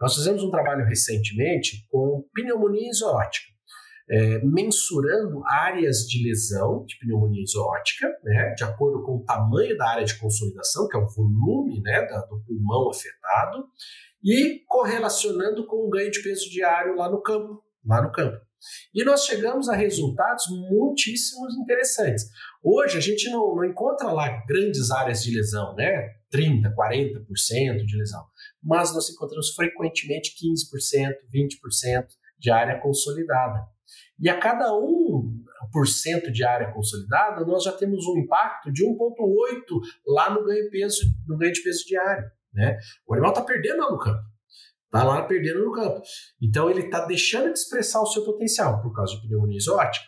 Nós 0.00 0.14
fizemos 0.14 0.42
um 0.42 0.50
trabalho 0.50 0.86
recentemente 0.86 1.86
com 1.90 2.24
pneumonia 2.34 2.88
isoótica 2.88 3.58
é, 4.10 4.40
mensurando 4.42 5.42
áreas 5.44 6.06
de 6.06 6.26
lesão 6.26 6.84
de 6.86 6.98
pneumonia 6.98 7.42
isótica, 7.42 8.08
né, 8.24 8.54
de 8.54 8.64
acordo 8.64 9.02
com 9.04 9.16
o 9.16 9.24
tamanho 9.24 9.76
da 9.76 9.88
área 9.90 10.04
de 10.04 10.18
consolidação, 10.18 10.88
que 10.88 10.96
é 10.96 11.00
o 11.00 11.08
volume 11.08 11.80
né, 11.82 12.06
da, 12.06 12.20
do 12.22 12.42
pulmão 12.44 12.90
afetado, 12.90 13.66
e 14.24 14.62
correlacionando 14.66 15.66
com 15.66 15.86
o 15.86 15.90
ganho 15.90 16.10
de 16.10 16.22
peso 16.22 16.50
diário 16.50 16.96
lá 16.96 17.10
no 17.10 17.20
campo, 17.20 17.62
lá 17.84 18.02
no 18.02 18.10
campo. 18.10 18.38
E 18.92 19.04
nós 19.04 19.24
chegamos 19.24 19.68
a 19.68 19.76
resultados 19.76 20.44
muitíssimos 20.68 21.54
interessantes. 21.58 22.24
Hoje 22.64 22.98
a 22.98 23.00
gente 23.00 23.30
não, 23.30 23.54
não 23.54 23.64
encontra 23.64 24.10
lá 24.10 24.44
grandes 24.48 24.90
áreas 24.90 25.22
de 25.22 25.36
lesão, 25.36 25.76
né? 25.76 26.17
30, 26.30 26.74
40% 26.74 27.84
de 27.84 27.96
lesão, 27.96 28.24
mas 28.62 28.92
nós 28.94 29.08
encontramos 29.10 29.54
frequentemente 29.54 30.34
15%, 30.36 31.14
20% 31.32 32.06
de 32.38 32.50
área 32.50 32.80
consolidada. 32.80 33.66
E 34.20 34.28
a 34.28 34.38
cada 34.38 34.70
1% 34.72 36.30
de 36.32 36.44
área 36.44 36.72
consolidada, 36.72 37.44
nós 37.44 37.64
já 37.64 37.72
temos 37.72 38.04
um 38.06 38.18
impacto 38.18 38.72
de 38.72 38.84
1,8 38.84 38.96
lá 40.06 40.30
no 40.30 40.44
ganho, 40.44 40.70
peso, 40.70 41.02
no 41.26 41.36
ganho 41.38 41.52
de 41.52 41.62
peso 41.62 41.84
diário. 41.86 42.30
Né? 42.52 42.78
O 43.06 43.14
animal 43.14 43.30
está 43.30 43.42
perdendo 43.42 43.78
lá 43.78 43.90
no 43.90 43.98
campo. 43.98 44.22
Está 44.86 45.04
lá 45.04 45.22
perdendo 45.22 45.64
no 45.64 45.72
campo. 45.72 46.02
Então 46.42 46.70
ele 46.70 46.86
está 46.86 47.04
deixando 47.04 47.52
de 47.52 47.58
expressar 47.58 48.00
o 48.00 48.06
seu 48.06 48.24
potencial 48.24 48.82
por 48.82 48.92
causa 48.94 49.14
de 49.14 49.22
pneumonia 49.22 49.58
exótica. 49.58 50.04